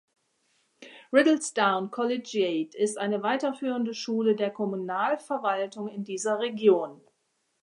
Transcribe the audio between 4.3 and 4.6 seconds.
der